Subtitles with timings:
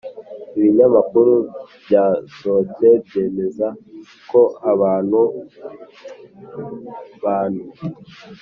[0.57, 1.31] ibinyamakuru
[1.83, 3.67] byasohotse byemeza
[4.29, 4.91] ko aba
[7.29, 7.65] bantu